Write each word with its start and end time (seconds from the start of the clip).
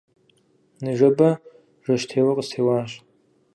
Ныжэбэ 0.83 1.29
жэщтеуэ 1.85 2.33
къыстеуащ. 2.37 2.91